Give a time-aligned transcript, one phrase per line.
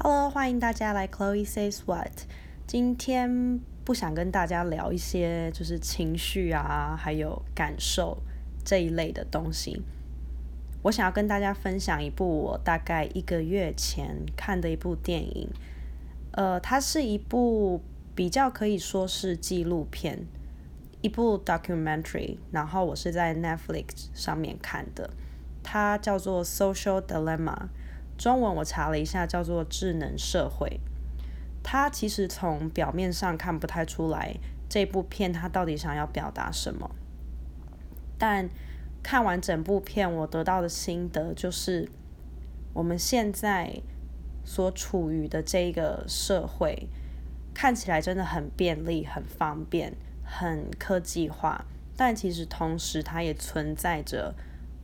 [0.00, 2.12] Hello，欢迎大家来 Chloe says what。
[2.68, 8.16] 今天不想跟大家聊一些就是情绪啊，还有感受
[8.64, 9.82] 这一类的东西。
[10.82, 15.50] 我想要跟大家分享一部我大概一个月前看的一部电影。
[16.30, 17.82] 呃，它是一部
[18.14, 20.24] 比较可以说是纪录片，
[21.00, 22.38] 一部 documentary。
[22.52, 25.10] 然后我是在 Netflix 上面看的，
[25.64, 27.66] 它叫做 Social Dilemma。
[28.18, 30.80] 中文我查了一下，叫做智能社会。
[31.62, 34.34] 它其实从表面上看不太出来
[34.68, 36.90] 这部片它到底想要表达什么。
[38.18, 38.48] 但
[39.02, 41.88] 看完整部片，我得到的心得就是，
[42.72, 43.80] 我们现在
[44.44, 46.88] 所处于的这个社会，
[47.54, 49.94] 看起来真的很便利、很方便、
[50.24, 51.64] 很科技化，
[51.96, 54.34] 但其实同时它也存在着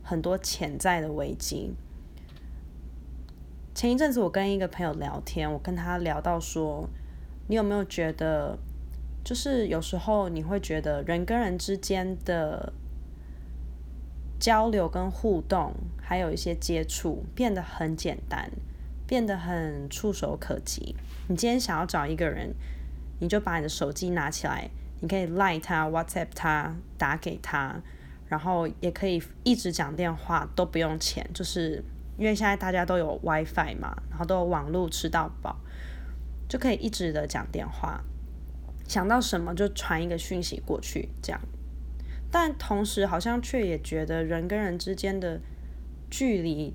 [0.01, 1.73] 很多潜在的危机。
[3.75, 6.87] 前一阵子我跟一个朋友聊天，我跟他聊到说，
[7.47, 8.57] 你有没有觉得，
[9.21, 12.71] 就是有时候你会觉得人跟人之间的
[14.39, 18.49] 交流跟互动，还有一些接触变得很简单，
[19.05, 20.95] 变得很触手可及。
[21.27, 22.55] 你今天想要找一个人，
[23.19, 24.69] 你就把你的手机拿起来，
[25.01, 27.81] 你可以赖他、WhatsApp 他、打给他，
[28.29, 31.83] 然后也可以一直讲电话，都不用钱，就是。
[32.17, 35.59] 因为现在大家都有 WiFi 嘛，然后都有网络吃到饱，
[36.47, 38.03] 就可以一直的讲电话，
[38.87, 41.41] 想到什么就传一个讯息过去，这样。
[42.31, 45.39] 但同时好像却也觉得人跟人之间的
[46.09, 46.73] 距离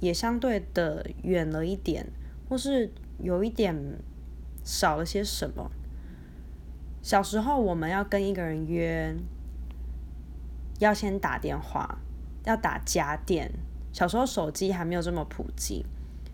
[0.00, 2.06] 也相对的远了一点，
[2.48, 3.98] 或是有一点
[4.64, 5.70] 少了些什么。
[7.02, 9.14] 小时候我们要跟一个人约，
[10.78, 11.98] 要先打电话，
[12.44, 13.50] 要打家电。
[13.98, 15.84] 小时候手机还没有这么普及，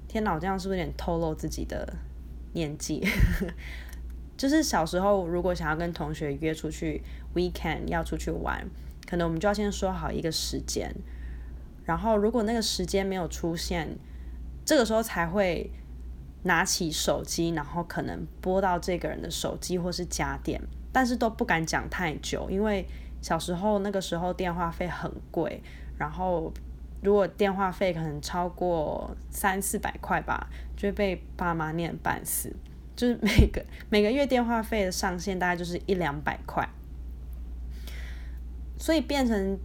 [0.06, 1.96] 天哪，我这样是不是有点透露自己的
[2.52, 3.02] 年纪？
[4.36, 7.02] 就是小时候如果想要跟同学约出去
[7.34, 8.68] weekend 要出去玩，
[9.06, 10.94] 可能我们就要先说好一个时间，
[11.86, 13.96] 然后如果那个时间没有出现，
[14.66, 15.70] 这个时候才会
[16.42, 20.60] 拿起手机，然后可能拨到这个人的手机或是家电，
[20.92, 22.86] 但是都不敢讲太久，因为
[23.22, 25.62] 小时候那个时候电话费很贵，
[25.96, 26.52] 然后。
[27.04, 32.50] 如果电话费可能超过三四百块吧，就被爸妈念半死。
[32.96, 33.60] 就是每个
[33.90, 36.68] 每个月电话费的上限大概就是一两百块，
[38.78, 39.58] 所以变成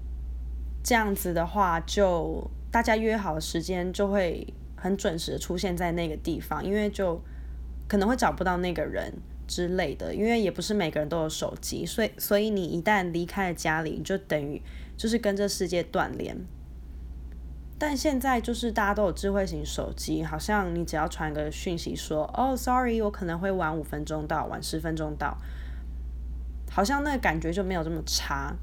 [0.84, 4.46] 这样子的话，就大家约好的时间就会
[4.76, 7.22] 很准时的出现在那个地方，因为就
[7.88, 9.14] 可能会找不到那个人
[9.48, 14.60] 之类的，因为也不是每个人都有手机，所以所以你一旦离开了家里，就等于
[14.98, 16.36] 就是跟这世界断联。
[17.80, 25.38] 但现在就是大家都有智慧型手机，好像你只要传个讯息说，哦，sorry，我可能会晚五分钟到，晚十分钟到，
[26.70, 28.54] 好像那个感觉就没有这么差。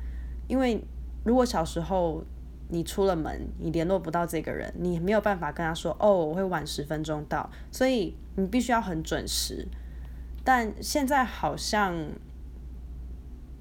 [0.47, 0.85] 因为
[1.25, 2.23] 如果小时候
[2.69, 9.67] 你出了门，你联络不到这个人，你没有办法跟他说，哦，我会晚十分钟到，所以你必须要很准时。
[10.45, 11.97] 但现在好像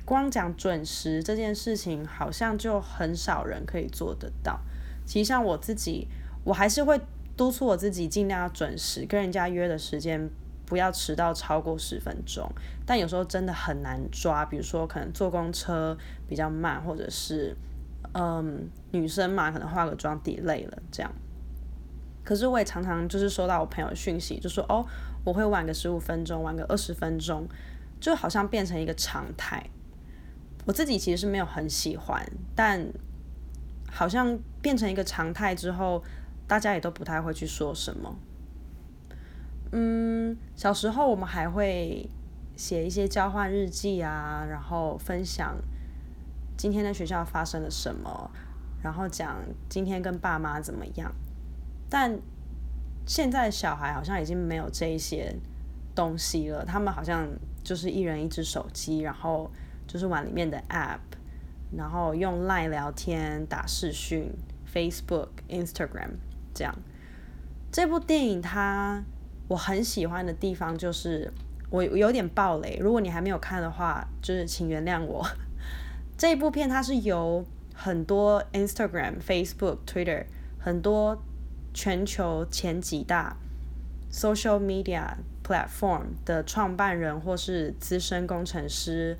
[0.03, 4.59] 光讲准时这件事情，好像就很少人可以做得到。
[5.05, 6.07] 其实像我自己，
[6.43, 6.99] 我还是会
[7.37, 10.29] 督促我自己尽量要准时跟人家约的时间，
[10.65, 12.49] 不要迟到超过十分钟。
[12.85, 17.55] 但有时候真的很难抓，比如说可能坐公车比较慢，或者是
[18.13, 21.11] 嗯女生嘛，可能化个妆 delay 了这样。
[22.23, 24.85] 可是我也常常就是收到我朋友讯息，就说哦
[25.23, 27.47] 我会晚个十五分钟，晚个二十分钟，
[27.99, 29.69] 就好像变成一个常态。
[30.65, 32.87] 我自己其实是没有很喜欢，但。
[33.95, 36.03] 好像变成一个常态之后，
[36.45, 38.13] 大家也都不太会去说什么。
[39.71, 42.09] 嗯，小时候我们还会
[42.57, 45.55] 写一些交换日记啊，然后分享
[46.57, 48.29] 今天在学校发生了什么，
[48.83, 49.37] 然后讲
[49.69, 51.09] 今天跟爸妈怎么样。
[51.89, 52.19] 但
[53.05, 55.33] 现在小孩好像已经没有这一些
[55.95, 57.25] 东西了，他们好像
[57.63, 59.49] 就是一人一只手机，然后
[59.87, 60.99] 就是玩里面的 App。
[61.71, 64.31] 然后用 Line 聊天、打视讯、
[64.73, 66.11] Facebook、Instagram
[66.53, 66.75] 这样。
[67.71, 69.03] 这部电影它
[69.47, 71.31] 我很喜欢的地方就是
[71.69, 75.25] 我有点暴雷，如果你还没有看的话，就是请原谅我。
[76.17, 80.25] 这部片它是由很多 Instagram、Facebook、Twitter
[80.57, 81.21] 很多
[81.73, 83.35] 全球前几大
[84.09, 89.17] social media platform 的创办人或是资深工程师，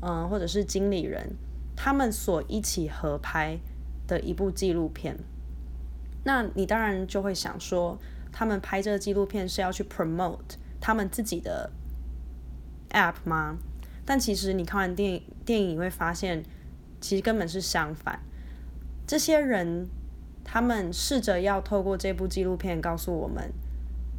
[0.00, 1.36] 嗯，或者是经理人。
[1.76, 3.58] 他们所一起合拍
[4.06, 5.16] 的一部纪录片，
[6.24, 7.98] 那你当然就会想说，
[8.30, 11.70] 他们拍这个纪录片是要去 promote 他们自己的
[12.90, 13.56] app 吗？
[14.04, 16.44] 但其实你看完电影，电影你会发现，
[17.00, 18.20] 其实根本是相反。
[19.06, 19.88] 这些人
[20.44, 23.52] 他们试着要透过这部纪录片告诉我们，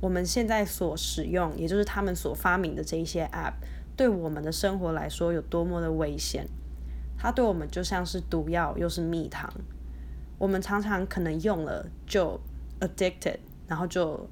[0.01, 3.53] 我们现在所使用，也就是他们所发明的这一些 app，
[3.95, 6.47] 对我们的生活来说有多么的危险。
[7.23, 9.49] 它对我们就像是毒药，又是蜜糖。
[10.37, 12.37] 我们常常可能用了就
[12.81, 14.27] addicted，然后就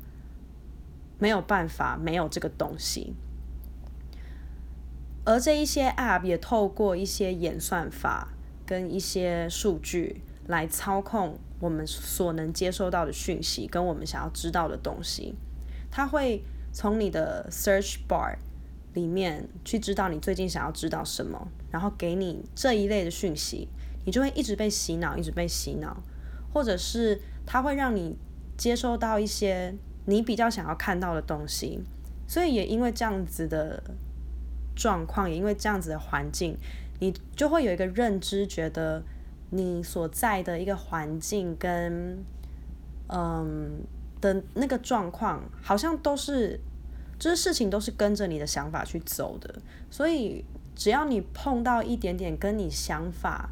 [1.17, 3.13] 没有办法没有这个东西。
[5.23, 8.33] 而这一些 App 也透过一些演算法
[8.65, 15.33] 跟一些数据来操控我们所能接收到的讯息跟我们想要知道的东西。
[15.89, 16.43] 它会
[16.73, 18.35] 从你的 Search Bar
[18.93, 23.67] 里面去知道你最近想要知道什么，然后给你这一类的讯息，
[24.05, 26.03] 你就会一直被洗脑，一直被洗脑，
[26.53, 28.17] 或者是它会让你
[28.57, 29.73] 接收到一些
[30.05, 31.81] 你比较想要看到的东西。
[32.27, 33.81] 所以也因为这样子的。
[34.73, 36.57] 状况也因为这样子的环境，
[36.99, 39.03] 你就会有一个认知，觉得
[39.49, 42.17] 你所在的一个环境跟
[43.09, 43.83] 嗯
[44.21, 46.57] 的那个状况，好像都是，
[47.19, 49.53] 就是事情都是跟着你的想法去走的。
[49.91, 50.43] 所以
[50.75, 53.49] 只要你碰到一点点跟你想法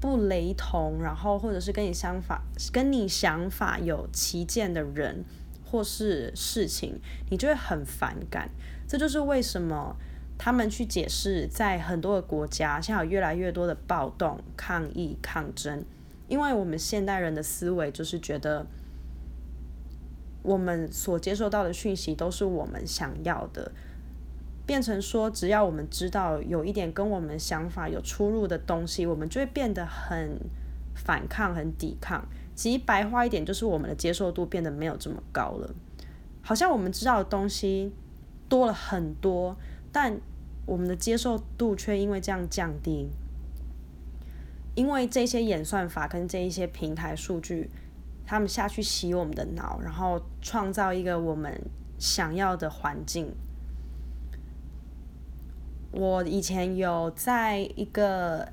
[0.00, 5.24] 不雷同，然后或者是跟你想法跟你想法有歧见的人
[5.64, 7.00] 或是事情，
[7.30, 8.50] 你就会很反感。
[8.88, 9.96] 这就是为什么。
[10.38, 15.82] 他们去解释，在很多的国家，现在有越来越多的暴动、抗议、抗争，
[16.28, 18.66] 因为我们现代人的思维就是觉得，
[20.42, 23.72] 我们所接受到的讯息都是我们想要的，
[24.66, 30.38] 变成说，只要我们知道有一点跟我们想法有出入的东西，我们就会变得很
[30.94, 32.26] 反抗、很抵抗。
[32.56, 35.72] 其实白话一点，就是我们的接受度变得没有这么高了，
[36.42, 37.92] 好像我们知道的东西
[38.48, 39.56] 多了很多。
[39.92, 40.20] 但
[40.66, 43.08] 我们的接受度却因为这样降低，
[44.74, 47.70] 因为这些演算法跟这一些平台数据，
[48.26, 51.62] 他们下去洗我们的脑，然后创造一个我们
[51.98, 53.32] 想要的环境。
[55.96, 58.46] 我以前有在一个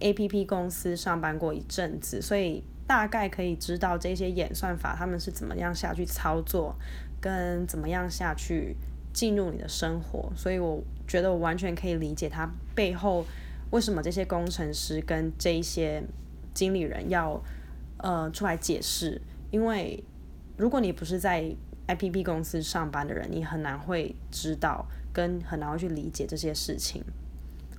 [0.00, 6.74] A P P 公司上班过一阵子，所以大概可以知道这些演算法他们是怎么样下去操作，
[7.20, 8.76] 跟怎么样下去。
[9.10, 13.24] 进入你的生活，所以我觉得我完全可以理解他背后
[13.70, 16.00] 为什么这些工程师跟这些
[16.54, 17.42] 经理人要
[17.96, 19.20] 呃出来解释。
[19.50, 20.04] 因为
[20.56, 21.52] 如果你不是在
[21.86, 24.86] A P P 公司上班的人，你很难会知道
[25.18, 27.02] 跟很难去理解这些事情，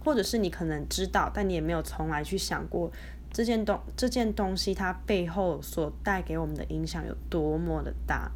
[0.03, 2.91] 或者是你可能知道，但你也没有从来去想过
[3.31, 8.29] 这件东这件东西它背后所带给我们的影响有多么的大。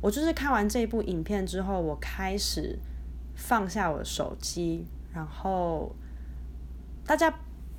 [0.00, 2.78] 我就是看完这部影片之后，我开始
[3.34, 5.94] 放下我的手机，然后
[7.04, 7.30] 大家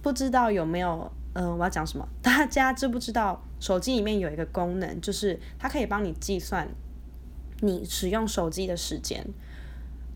[0.03, 2.07] 不知道有没有，嗯，我要讲什么？
[2.21, 6.67] 大家知不知道手机里面有一个功能，就是它可以帮你计算
[7.61, 9.25] 你使用手机的时间。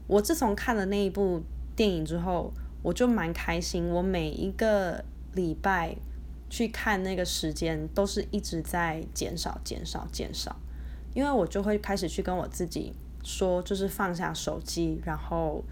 [0.08, 1.42] 我自从看了那一部
[1.76, 3.90] 电影之后，我就蛮开心。
[3.90, 5.04] 我每一个
[5.34, 5.96] 礼拜
[6.50, 10.56] 去看那个时间，都是一直在减少、减少、减少。
[11.14, 12.94] 因为我就会开始去跟我自己
[13.24, 15.64] 说，就是放下手机，然后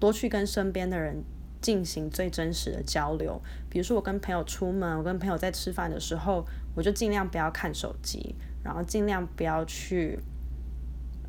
[0.00, 1.22] 多去跟身边的人
[1.60, 3.40] 进行最真实的交流。
[3.68, 6.44] 比如说，我跟朋友出门，我跟朋友在吃饭的时候，
[6.74, 10.18] 我就尽量不要看手机，然后尽量不要去，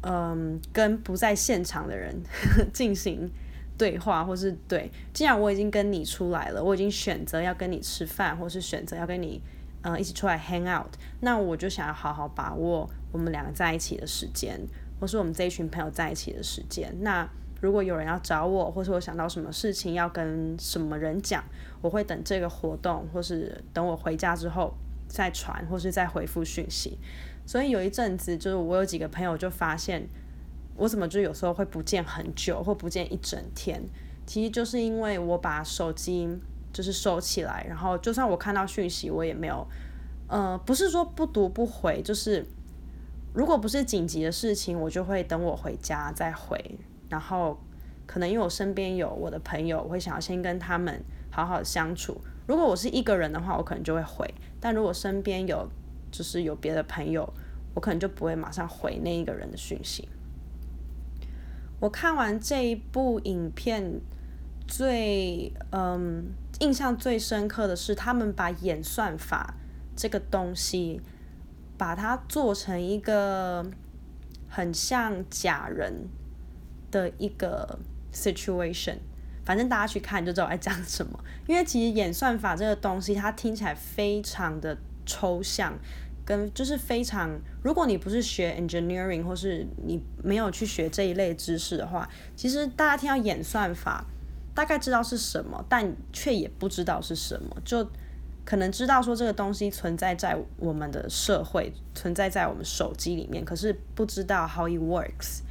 [0.01, 2.15] 嗯，跟不在现场的人
[2.73, 3.29] 进行
[3.77, 4.91] 对话，或是对。
[5.13, 9.41] 既然我已经跟你出来了，我已经选择要跟你吃饭，或是选择要跟你。
[9.81, 10.91] 嗯，一起出来 hang out，
[11.21, 14.59] 那我就想要好好把握我们两个在一起的时间，
[14.99, 16.93] 或是我们这一群朋友在一起的时间。
[16.99, 17.25] 那
[17.61, 21.41] 如果有人要找我，或是我想到什么事情要跟什么人讲，
[21.81, 24.73] 我会等这个活动，或是等我回家之后
[25.07, 26.97] 再传，或是再回复讯息。
[27.49, 30.07] 所以有一阵子，就是我有几个朋友就发现，
[30.75, 33.81] 我怎么就有时候会不见很久，或不见一整天，
[34.27, 36.29] 其实就是因为我把手机。
[36.71, 39.67] 就是收起来，然后就算我看到讯息，我也没有，
[40.27, 42.45] 呃，不是说不读不回，就是
[43.33, 46.63] 如果不是紧急的事情，我就会等我回家再回。
[47.09, 47.59] 然后
[48.05, 52.21] 可能因为我身边有我的朋友，我会想要先跟他们好好相处。
[52.45, 54.27] 如果我是一个人的话，我可能就会回；
[54.59, 55.67] 但如果身边有
[56.11, 57.31] 就是有别的朋友，
[57.73, 60.07] 我可能就不会马上回那一个人的讯息。
[61.79, 64.01] 我看完这一部影片，
[64.67, 66.33] 最嗯。
[66.59, 69.53] 印象最深刻的是，他们把演算法
[69.95, 70.99] 这个东西
[71.77, 73.65] 把它做成一个
[74.49, 76.09] 很像假人
[76.91, 77.79] 的一个
[78.11, 78.97] situation。
[79.45, 81.17] 反正大家去看就知道我在讲什么。
[81.47, 84.77] 因为其实演算法这个东西，它听起来非常的
[85.09, 85.73] 抽象，
[86.23, 87.31] 跟就是非常，
[87.63, 94.05] 如果你不是学 engineering 或是你没有去学这一类知识的话，其实大家听到演算法，
[94.53, 97.89] 大概知道是什么，但却也不知道是什么，就
[98.45, 105.41] 可能知道说这个东西存在在我们的社会，存在在我们手机里面，可是不知道 how it works。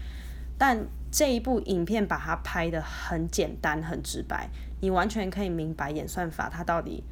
[0.57, 4.49] 但这一部影片把它拍的很简单、很直白，
[4.81, 7.03] 你完全可以明白演算法它到底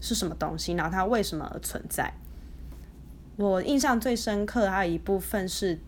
[0.00, 2.12] 是什么东西，然后它为什么而存在。
[3.36, 5.78] 我印象最深刻还有一部分是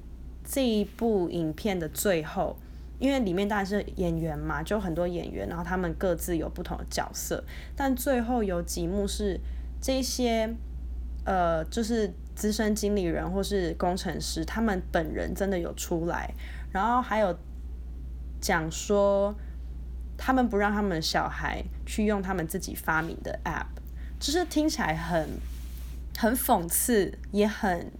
[0.44, 2.56] 这一部影片的最后，
[2.98, 7.44] 因为里面当然是演员嘛，就很多演员，然后他们各自有不同的角色，
[7.76, 9.38] 但最后有几幕是
[9.80, 10.54] 这些
[11.24, 16.32] 呃，就是资深经理人或是工程师，他们本人真的有出来，
[16.70, 17.36] 然后还有
[18.40, 19.34] 讲说
[20.16, 23.66] 他们不让他们小孩去用他们自己发明的 app，
[24.22, 25.28] 就是听起来很。
[26.18, 27.90] 很讽刺，也很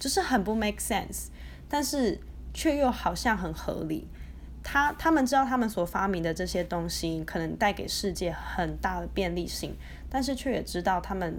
[0.00, 1.26] 就是很不 make sense，
[1.68, 2.18] 但是
[2.54, 4.08] 却又好像很合理。
[4.64, 9.76] 他他们知道他们所发明的这些东西可能带给世界很大的便利性，
[10.08, 11.38] 但是却也知道他们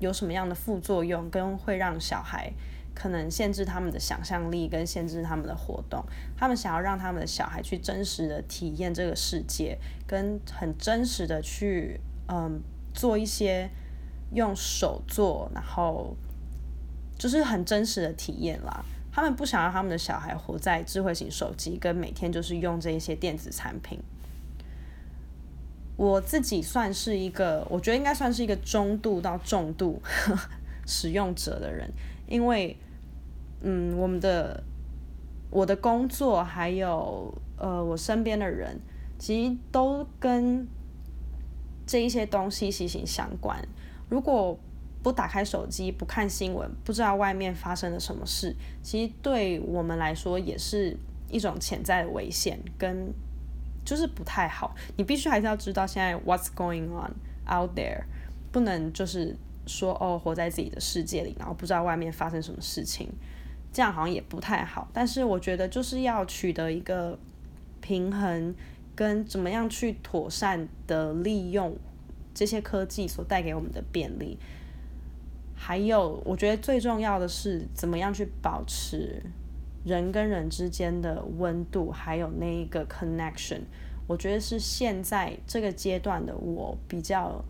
[0.00, 2.50] 有什么样的副作用，跟会让小孩
[2.94, 6.02] 可能限制他们的想象力，跟限制他们的活动。
[6.34, 12.60] 他们想要让他们的小孩去真实的体验这个世界，跟很真实的去嗯
[12.94, 13.70] 做一些。
[14.34, 16.16] 用手做，然后
[17.18, 18.82] 就是很真实的体验啦。
[19.12, 24.00] 他们不想让他们的小孩活在智慧型手机，跟每天就是用这一些电子产品。
[25.98, 30.00] 我自己算是一个，我觉得应该算是一个中度到重度
[30.88, 31.92] 使用者的人，
[32.26, 32.74] 因为，
[33.60, 34.64] 嗯，我们的
[35.50, 38.80] 我的工作还有呃我身边的人，
[39.18, 40.66] 其实都跟
[41.86, 43.58] 这一些东西息息相关。
[44.08, 44.58] 如果
[45.02, 50.96] 不打开手机，不看新闻，不知道外面发生了什么事，其实对我们来说也是
[51.28, 53.12] 一种潜在的危险，跟
[53.84, 54.76] 就是不太好。
[54.96, 57.12] 你必须还是要知道现在 what's going on
[57.52, 58.04] out there，
[58.52, 59.36] 不能就是
[59.66, 63.08] 说哦活在自己的世界里，然后不知道外面发生什么事情，
[63.72, 64.88] 这样好像也不太好。
[64.92, 67.18] 但是我觉得就是要取得一个
[67.80, 68.54] 平衡，
[68.94, 71.76] 跟怎么样去妥善的利用。
[72.34, 74.38] 这些科技所带给我们的便利，
[75.54, 79.22] 还有我觉得最重要的是怎么样去保持
[79.84, 83.60] 人跟人之间的温度，还有那一个 connection。
[84.06, 87.44] 我觉得是现在这个阶段的我比较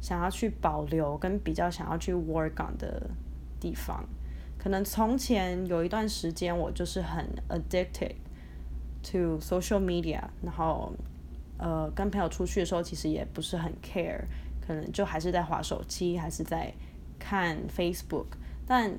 [0.00, 3.10] 想要去保留，跟比较想要去 work on 的
[3.60, 4.02] 地方。
[4.58, 8.14] 可能从前有一段时间，我就是很 addicted
[9.12, 10.92] to social media，然后。
[11.56, 14.20] 呃，跟朋友出去的时候，其实也不是很 care，
[14.60, 16.74] 可能就还是在划手机，还是在
[17.16, 18.26] 看 Facebook。
[18.66, 18.92] 但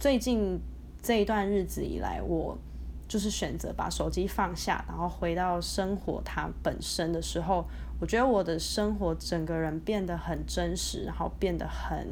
[0.00, 0.60] 最近
[1.00, 2.58] 这一段日子以来，我
[3.06, 7.64] 就是选择把手机放下，然后回到生活它本身的时候，
[8.00, 12.08] 我觉得我的生活整个人变得很真实，然后变得很，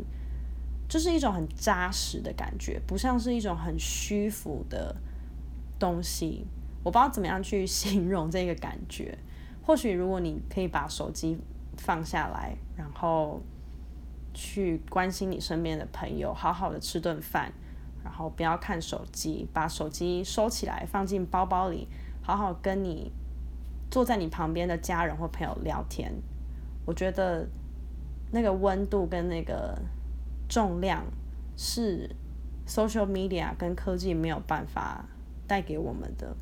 [0.88, 4.94] 就是一种很扎实的感觉，不像是一种很虚浮的
[5.80, 6.46] 东西。
[6.84, 9.18] 我不知道怎么样去形容这个感觉。
[9.66, 11.36] 或许如果你可以把手机
[11.76, 13.40] 放下来，然后
[14.32, 17.52] 去关心你身边的朋友，好好的吃顿饭，
[18.04, 21.88] 然后不要看手机，把手机收起来放进包包里，
[22.22, 23.12] 好好跟你
[23.90, 26.12] 坐在你旁边的家人或朋友聊天。
[26.86, 27.46] 我觉得
[28.32, 29.78] 那个温度跟那个
[30.48, 31.04] 重量
[31.56, 32.08] 是
[32.66, 35.04] social media 跟科技没有办法
[35.50, 36.36] 带给我们的。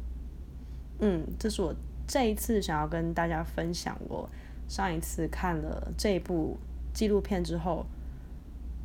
[1.00, 1.74] 嗯，这是我
[2.06, 4.28] 这一次想要跟大家分享，我
[4.68, 6.58] 上一次看了这部
[6.92, 7.86] 纪录片之后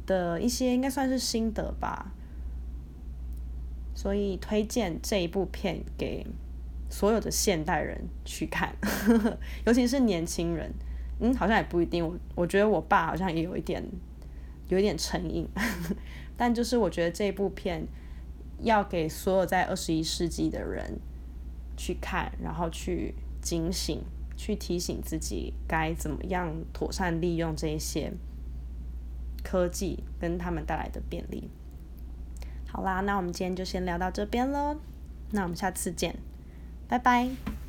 [0.06, 2.14] 的一些应该算是心得吧。
[3.94, 6.26] 所以推荐这一部片给
[6.90, 8.74] 所有的现代人去看，
[9.68, 10.72] 尤其是年轻人。
[11.20, 12.06] 嗯，好像也不一定。
[12.06, 13.84] 我我觉得我爸好像也有一点
[14.70, 15.46] 有一点成瘾，
[16.38, 17.86] 但就是我觉得这部片
[18.64, 21.00] 要给所有在二十一世纪的人。
[21.76, 24.04] 去看，然后去警醒，
[24.38, 28.14] 去提醒自己该怎么样妥善利用这些
[29.44, 31.50] 科技跟他们带来的便利。
[32.68, 34.78] 好啦，那我们今天就先聊到这边喽，
[35.32, 36.16] 那我们下次见，
[36.88, 37.63] 拜拜。